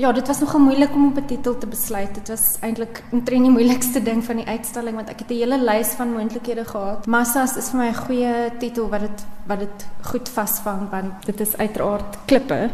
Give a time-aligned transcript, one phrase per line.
[0.00, 2.14] ja, dit was nogal moeilik om op 'n titel te besluit.
[2.14, 5.58] Dit was eintlik omtrent die moeilikste ding van die uitstalling want ek het 'n hele
[5.58, 7.06] lys van moontlikhede gehad.
[7.06, 11.40] Massas is vir my 'n goeie titel wat dit wat dit goed vasvang want dit
[11.40, 12.70] is uiteraard klippe,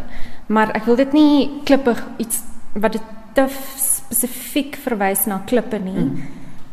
[0.46, 2.40] maar ek wil dit nie klippe iets
[2.72, 3.02] wat dit
[3.32, 3.46] te
[3.76, 6.04] spesifiek verwys na klippe nie.
[6.04, 6.22] Mm.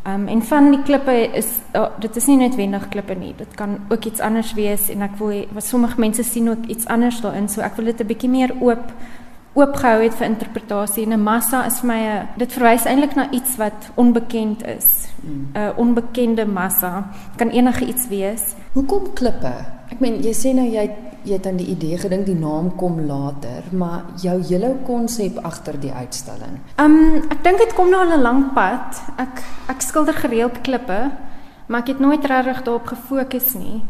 [0.06, 3.34] Um, en van die klippe is oh, dit is nie noodwendig klippe nie.
[3.36, 6.86] Dit kan ook iets anders wees en ek wil wat sommige mense sien ook iets
[6.86, 7.48] anders daarin.
[7.48, 8.92] So ek wil dit 'n bietjie meer oop
[9.54, 11.06] oopgehou het vir interpretasie.
[11.06, 15.08] 'n Massa is vir my 'n dit verwys eintlik na iets wat onbekend is.
[15.22, 15.72] 'n mm.
[15.76, 17.04] onbekende massa
[17.36, 18.54] kan enige iets wees.
[18.72, 19.54] Hoekom klippe?
[19.90, 20.90] Ek meen jy sê nou jy
[21.24, 25.80] jy het aan die idee gedink die naam kom later, maar jou hele konsep agter
[25.80, 26.58] die uitstalling.
[26.78, 29.02] Um ek dink dit kom nou al 'n lang pad.
[29.16, 31.10] Ek ek skilder gereeld klippe,
[31.66, 33.82] maar ek het nooit regtig daarop gefokus nie.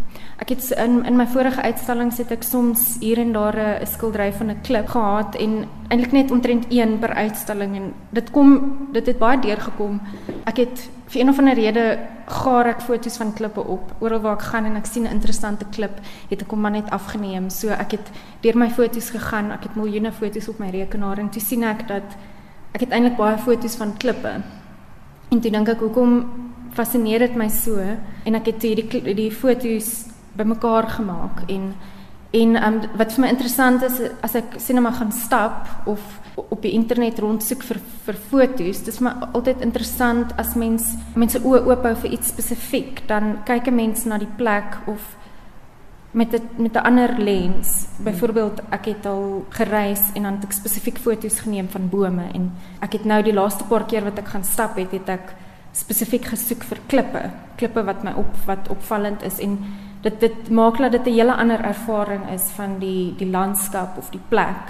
[0.44, 4.32] Ek het in in my vorige uitstallings het ek soms hier en daar 'n skildery
[4.32, 9.06] van 'n klip gehad en eintlik net omtrent een per uitstalling en dit kom dit
[9.06, 10.00] het baie deurgekom.
[10.44, 13.94] Ek het vir een of ander rede gaar ek foto's van klippe op.
[14.00, 16.90] Oral waar ek gaan en ek sien 'n interessante klip, het ek hom maar net
[16.90, 17.50] afgeneem.
[17.50, 19.50] So ek het deur my foto's gegaan.
[19.50, 22.16] Ek het miljoene foto's op my rekenaar en toe sien ek dat
[22.72, 24.42] ek het eintlik baie foto's van klippe.
[25.30, 26.24] En toe dink ek hoekom
[26.70, 27.78] fascineer dit my so
[28.24, 31.74] en ek het hierdie die foto's bymekaar gemaak en
[32.34, 36.00] en um, wat vir my interessant is as ek sinema gaan stap of
[36.34, 41.38] op die internet rondsoek vir vir foto's dis vir my altyd interessant as mens mense
[41.38, 45.14] oë oop hou vir iets spesifiek dan kyk 'n mens na die plek of
[46.14, 47.86] met 'n met 'n ander lens.
[47.98, 52.52] Byvoorbeeld ek het al gereis en dan het ek spesifiek foto's geneem van bome en
[52.80, 55.34] ek het nou die laaste paar keer wat ek gaan stap het het ek
[55.72, 59.58] spesifiek gesoek vir klippe klippe wat my op wat opvallend is en
[60.04, 64.10] dit dit maak dat dit 'n hele ander ervaring is van die die landskap of
[64.10, 64.64] die plek.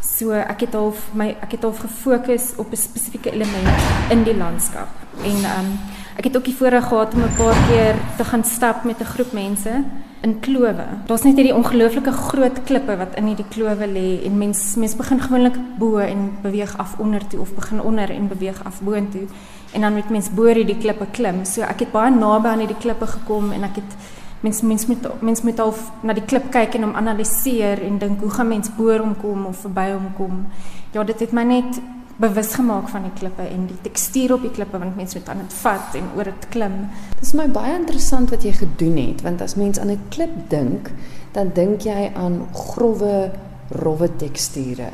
[0.00, 3.68] So ek het al my ek het al gefokus op 'n spesifieke element
[4.10, 4.88] in die landskap.
[5.22, 5.78] En um,
[6.16, 9.04] ek het ook die voorreg gehad om 'n paar keer te gaan stap met 'n
[9.04, 9.84] groep mense
[10.20, 10.86] in klowe.
[11.06, 15.20] Daar's net hierdie ongelooflike groot klippe wat in hierdie klowe lê en mens mens begin
[15.20, 19.26] gewoonlik bo en beweeg af onder toe of begin onder en beweeg af boontoe
[19.72, 21.44] en dan moet mens bo hierdie klippe klim.
[21.44, 23.96] So ek het baie naby aan hierdie klippe gekom en ek het
[24.42, 28.20] mens mens moet mens moet al na die klip kyk en hom analiseer en dink
[28.20, 30.46] hoe gaan mens boor hom kom of verby hom kom.
[30.92, 31.80] Ja, dit het my net
[32.22, 35.44] bewus gemaak van die klippe en die tekstuur op die klippe want mense moet aan
[35.44, 36.76] dit vat en oor dit klim.
[37.14, 40.34] Dit is my baie interessant wat jy gedoen het want as mens aan 'n klip
[40.50, 40.90] dink,
[41.32, 43.30] dan dink jy aan grouwe,
[43.70, 44.90] rowwe teksture.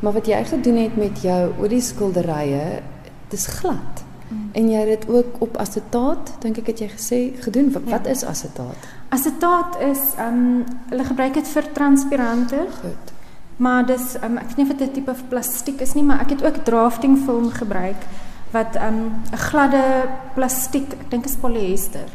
[0.00, 2.82] Maar wat jy gedoen het met jou olie skilderye,
[3.28, 4.03] dis glad.
[4.52, 7.72] En jy het dit ook op asetaat, dink ek het jy gesê, gedoen.
[7.72, 7.90] Wat, ja.
[7.98, 8.88] wat is asetaat?
[9.08, 12.66] Asetaat is ehm um, hulle gebruik dit vir transparante.
[12.80, 13.12] Goed.
[13.56, 16.30] Maar dis um, ek weet nie of dit 'n tipe plastiek is nie, maar ek
[16.30, 18.06] het ook drafting film gebruik
[18.50, 19.84] wat ehm um, 'n gladde
[20.34, 22.08] plastiek, ek dink is polyester.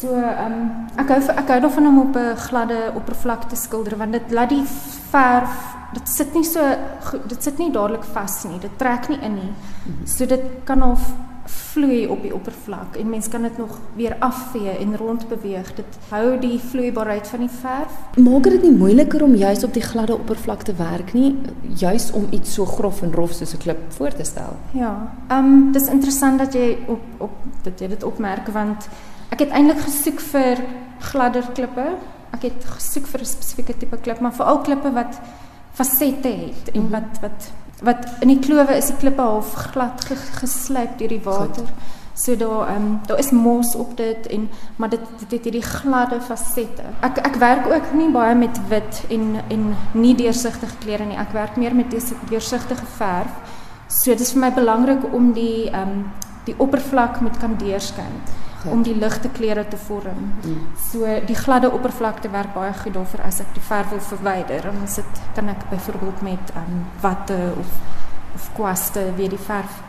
[0.00, 4.12] So ehm um, ek hou ek hou daarvan om op 'n gladde oppervlakte skilder want
[4.12, 4.66] dit laat die
[5.10, 6.60] verf dit sit nie so
[7.28, 8.58] dit sit nie dadelik vas nie.
[8.60, 9.52] Dit trek nie in nie.
[9.52, 10.06] Mhm.
[10.06, 11.00] So dit kan of
[11.46, 15.74] vloei op die oppervlak en mens kan dit nog weer afvee en rondbeweeg.
[15.74, 17.98] Dit hou die vloeibaarheid van die verf.
[18.16, 21.36] Maak dit nie moeiliker om juis op die gladde oppervlak te werk nie,
[21.76, 24.56] juis om iets so grof en rof soos 'n klip voor te stel.
[24.70, 25.12] Ja.
[25.28, 28.88] Ehm um, dis interessant dat jy op op dat jy dit opmerk want
[29.28, 30.64] ek het eintlik gesoek vir
[30.98, 31.86] gladder klippe.
[32.30, 35.20] Ek het gesoek vir 'n spesifieke tipe klip, maar veral klippe wat
[35.72, 36.90] fasette het en mhm.
[36.90, 37.52] wat wat
[37.82, 40.04] wat in die klowe is die klippe half glad
[40.40, 41.66] geslyp deur die water.
[41.66, 41.94] Goed.
[42.16, 45.62] So daar ehm um, daar is mos op dit en maar dit dit het hierdie
[45.62, 46.82] gladde fasette.
[47.00, 51.16] Ek ek werk ook nie baie met wit en en nie deursigtige klere nie.
[51.16, 51.90] Ek werk meer met
[52.28, 53.32] deursigtige verf.
[53.88, 56.04] So dit is vir my belangrik om die ehm um,
[56.46, 58.20] die oppervlak moet kan deurskyn
[58.70, 60.32] om die ligte kleure te vorm.
[60.42, 60.66] Mm.
[60.90, 64.62] So die gladde oppervlakte werk baie goed daarvoor as ek die verf wil verwyder.
[64.62, 67.80] Dan is dit kan ek byvoorbeeld met um, watte of
[68.36, 69.80] of kwaste weer die verf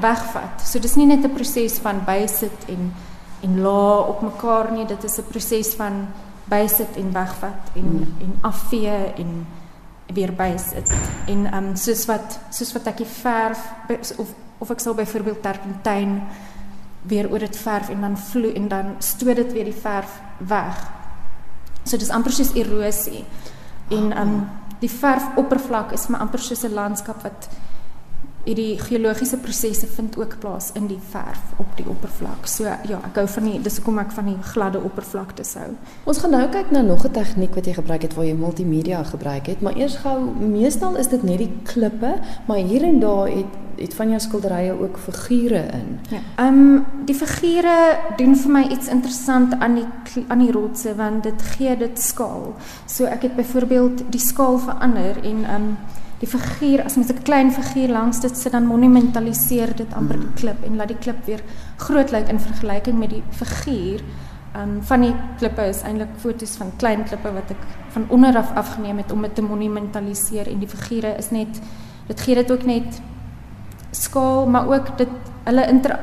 [0.00, 0.62] wegvat.
[0.62, 2.92] So dis nie net 'n proses van bysit en
[3.42, 6.06] en la op mekaar nie, dit is 'n proses van
[6.44, 8.14] bysit en wegvat en mm.
[8.20, 9.46] en afvee en
[10.06, 10.92] weer bysit.
[11.26, 13.58] En um, soos wat soos wat ek die verf
[14.16, 14.28] of
[14.58, 16.22] of ek sal byvoorbeeld terpentyn
[17.06, 20.78] weer oor dit verf en dan vloei en dan stoot dit weer die verf weg.
[21.84, 23.24] So dis amper soos erosie.
[23.88, 24.34] En um
[24.80, 27.48] die verfoppervlak is maar amper soos 'n landskap wat
[28.46, 32.46] hierdie geologiese prosesse vind ook plaas in die verf op die oppervlak.
[32.46, 35.68] So ja, ek hou van die dis hoekom ek van die gladde oppervlaktes hou.
[36.06, 39.02] Ons gaan nou kyk na nog 'n tegniek wat jy gebruik het waar jy multimedia
[39.02, 43.28] gebruik het, maar eers gou, meestal is dit net die klippe, maar hier en daar
[43.28, 45.98] het het van jou skilderye ook figure in.
[46.10, 46.18] Ja.
[46.36, 49.86] Ehm um, die figure doen vir my iets interessant aan die
[50.28, 52.54] aan die rotse want dit gee dit skaal.
[52.86, 55.76] So ek het byvoorbeeld die skaal verander en ehm um,
[56.20, 60.34] die figuur as mens 'n klein figuur langs dit sit dan monumentaliseer dit amper die
[60.34, 61.42] klip en laat die klip weer
[61.76, 64.00] groot lyk in vergelyking met die figuur.
[64.56, 68.54] Um van die klippe is eintlik foto's van klein klippe wat ek van onder af
[68.54, 71.60] afgeneem het om dit te monumentaliseer en die figure is net
[72.06, 73.00] dit gee dit ook net
[73.90, 75.08] skaal maar ook dit
[75.44, 75.98] hulle inter,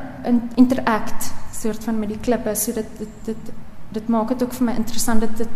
[0.54, 3.52] interact soort van met die klippe so dit dit dit
[3.94, 5.48] dit maak dit ook vir my interessant dat dit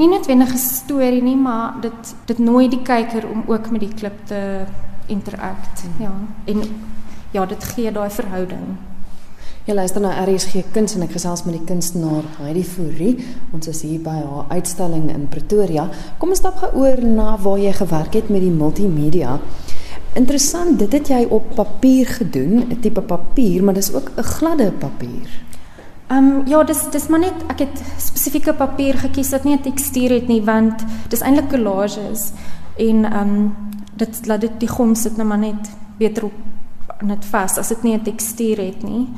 [0.00, 3.94] nie noodwendig 'n storie nie, maar dit dit nooi die kyker om ook met die
[3.94, 4.64] klip te
[5.06, 5.82] interact.
[5.82, 6.06] Hmm.
[6.06, 6.12] Ja.
[6.44, 6.62] En
[7.30, 8.76] ja, dit gee daai verhouding.
[9.64, 13.24] Jy luister na RSG Kuns en ek gesels met die kunstenaar Heidi Fourie.
[13.52, 15.84] Ons is hier by haar uitstalling in Pretoria.
[16.18, 19.38] Kom ons stap gou oor na waar jy gewerk het met die multimedia.
[20.18, 24.72] Interessant, dit het jy op papier gedoen, 'n tipe papier, maar dis ook 'n gladde
[24.72, 25.28] papier.
[26.10, 29.62] Ehm um, ja, dis dis maar net ek het spesifieke papier gekies wat nie 'n
[29.62, 32.32] tekstuur het nie want dis eintlik collages
[32.76, 33.54] en ehm um,
[33.94, 36.32] dit laat dit die gom sit nou maar net beter op
[37.02, 39.08] net vas as dit nie 'n tekstuur het nie.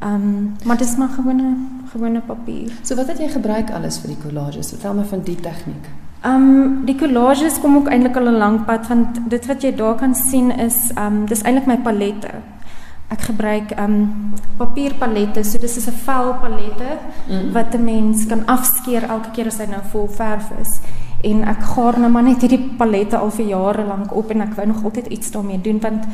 [0.00, 1.56] Ehm um, maar dis maar gewone
[1.92, 2.72] gewone papier.
[2.82, 4.68] So wat het jy gebruik alles vir die collages?
[4.68, 5.84] Vertel my van die tegniek.
[6.20, 9.74] Ehm um, die collages kom ook eintlik al 'n lang pad want dit wat jy
[9.74, 12.28] daar kan sien is ehm um, dis eintlik my palette
[13.12, 13.96] ek gebruik um
[14.58, 15.44] papierpalette.
[15.44, 16.98] So dis is 'n vel palette
[17.28, 17.52] mm.
[17.52, 20.80] wat 'n mens kan afskeer elke keer as hy nou vol verf is.
[21.22, 24.54] En ek gaar nou maar net hierdie palette al vir jare lank op en ek
[24.56, 26.04] wou nog altyd iets daarmee doen want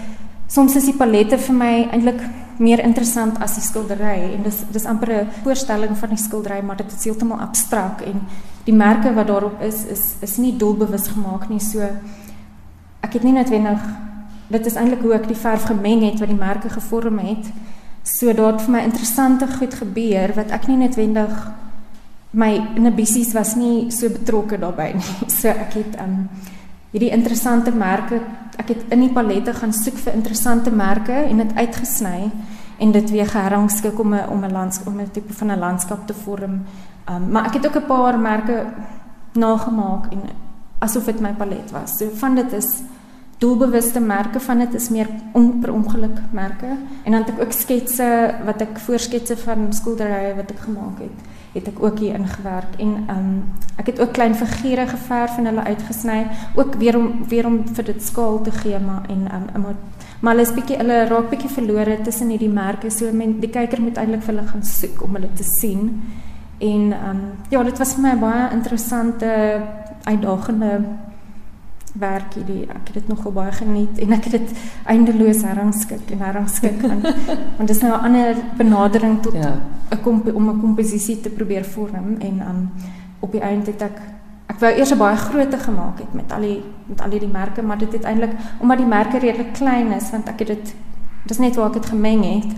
[0.46, 2.20] soms is die palette vir my eintlik
[2.58, 6.76] meer interessant as die skildery en dis dis amper 'n voorstelling van die skildery maar
[6.76, 8.20] dit is heeltemal abstrakt en
[8.64, 11.60] die merke wat daarop is is is nie doelbewus gemaak nie.
[11.60, 11.80] So
[13.00, 13.80] ek het nie noodwendig
[14.48, 17.50] dit is eintlik hoe ek die verf gemeng het wat die merke gevorm het.
[18.02, 21.34] So daar het vir my interessante goed gebeur wat ek nie noodwendig
[22.30, 25.14] my inhibisies was nie so betrokke daarbey nie.
[25.38, 26.28] So ek het um
[26.92, 28.20] hierdie interessante merke,
[28.56, 32.30] ek het in die palette gaan soek vir interessante merke en dit uitgesny
[32.78, 36.06] en dit weer gerangskik om 'n om 'n landskap om 'n tipe van 'n landskap
[36.06, 36.64] te vorm.
[37.08, 38.66] Um maar ek het ook 'n paar merke
[39.32, 40.22] nagemaak en
[40.78, 41.98] asof dit my palet was.
[41.98, 42.82] So van dit is
[43.38, 46.76] doelbewuste merke van dit is meer on, per ongeluk merke.
[47.04, 48.08] En dan het ek ook sketse
[48.44, 52.74] wat ek voorsketse van skilderye wat ek gemaak het het ek ook hier ingewerk.
[52.78, 53.30] En um,
[53.80, 57.84] ek het ook klein figure geverf en hulle uitgesny ook weer om weer om vir
[57.84, 59.74] dit skaal te gee maar en um, maar
[60.20, 62.90] maar hulle is bietjie hulle raak bietjie verlore tussen hierdie merke.
[62.90, 65.92] So men die kyker moet eintlik vir hulle gaan soek om hulle te sien.
[66.58, 67.20] En um,
[67.54, 69.28] ja dit was vir my baie interessante
[70.04, 70.80] uitdagende
[71.98, 74.52] werk hierdie ek het dit nogal baie geniet en ek het dit
[74.84, 77.08] eindeloos herrangskik en herrangskik want
[77.56, 79.54] want dit is nou 'n ander benadering tot 'n ja.
[80.34, 82.70] om 'n komposisie te probeer vorm en um
[83.20, 83.98] op die einde het ek
[84.46, 87.26] ek wou eers 'n baie groot te gemaak het met al die met al die
[87.26, 90.74] merke maar dit het eintlik omdat die merke redelik klein is want ek het dit
[91.26, 92.52] dis net waar ek dit gemeng het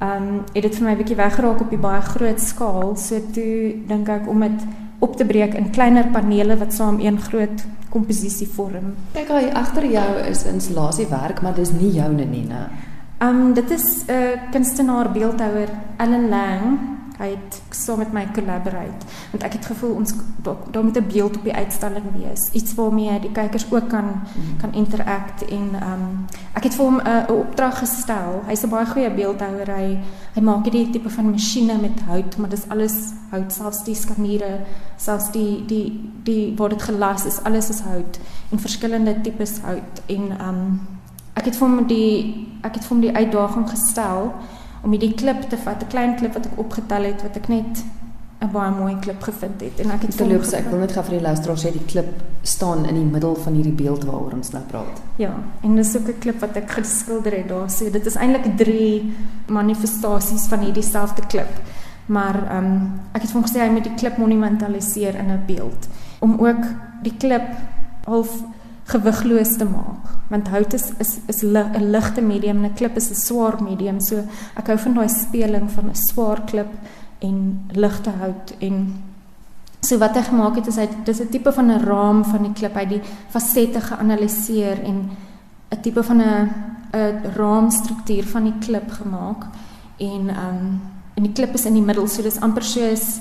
[0.00, 3.74] um het dit vir my 'n bietjie weggeraak op die baie groot skaal so toe
[3.86, 4.60] dink ek om dit
[5.00, 8.94] op te breek in kleiner panele wat saam een groot komposisie vorm.
[9.16, 12.68] Kyk hy agter jou is installasiewerk, maar dis nie joune nie, né?
[13.20, 16.78] Ehm um, dit is 'n uh, kunstenaar beeldhouer Ellen Lang
[17.20, 19.06] hy het so met my collaborate.
[19.30, 22.48] Want ek het gevoel ons daar moet 'n beeld op die uitstalling wees.
[22.52, 24.56] Iets waarmee die kykers ook kan mm.
[24.60, 28.68] kan interact en ehm um, ek het vir hom 'n uh, opdrag gestel hy's 'n
[28.68, 29.98] baie goeie beeldhouer hy
[30.34, 33.52] hy maak hierdie tipe van masjiene met hout maar dis alles hout.
[33.52, 34.60] Selfs die skaniere
[34.96, 38.18] selfs die die die word dit gelas is alles is hout
[38.50, 40.02] en verskillende tipes hout.
[40.06, 40.80] En ehm um,
[41.34, 44.32] ek het vir hom die ek het vir hom die uitdaging gestel
[44.82, 47.84] om hierdie klip te vat, 'n klein klip wat ek opgetel het wat ek net
[48.40, 51.18] 'n baie mooi klip gevind het en ek het verloops ek wil net gou vir
[51.18, 52.08] die luisteraars sê die klip
[52.42, 55.02] staan in die middel van hierdie beeld waaroor ons nou praat.
[55.16, 57.70] Ja, en dis ook 'n klip wat ek geskilder het daar.
[57.70, 59.12] So dit is eintlik drie
[59.46, 61.52] manifestasies van hierdie selfde klip.
[62.06, 65.42] Maar ehm um, ek het vir hom gesê hy moet die klip monumentaliseer in 'n
[65.46, 66.64] beeld om ook
[67.02, 67.48] die klip
[68.04, 68.42] half
[68.92, 70.08] gewigloos te maak.
[70.30, 74.00] Want hout is is is 'n ligte medium en 'n klip is 'n swaar medium.
[74.00, 74.16] So
[74.56, 76.72] ek hou van daai speling van 'n swaar klip
[77.18, 79.02] en ligte hout en
[79.80, 82.52] so wat hy gemaak het is hy dis 'n tipe van 'n raam van die
[82.52, 82.74] klip.
[82.74, 85.10] Hy die fasette geanaliseer en
[85.70, 86.48] 'n tipe van 'n
[86.92, 89.44] 'n raamstruktuur van die klip gemaak
[89.98, 90.80] en um,
[91.14, 93.20] en die klip is in die middel, so dis amper soos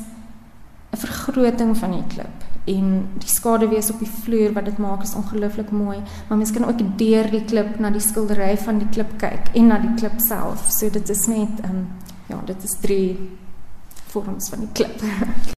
[0.93, 5.16] 'n vergroting van die klip en die skaduwees op die vloer wat dit maak is
[5.16, 5.98] ongelooflik mooi,
[6.28, 9.68] maar mens kan ook deur die klip na die skildery van die klip kyk en
[9.68, 10.70] na die klip self.
[10.72, 11.88] So dit is net ehm um,
[12.30, 13.30] ja, dit is drie
[14.12, 15.01] vorms van die klip.